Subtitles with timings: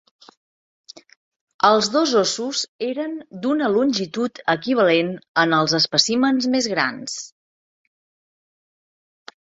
[1.67, 3.13] Els dos ossos eren
[3.45, 5.11] d'una longitud equivalent
[5.45, 7.19] en els espècimens més grans.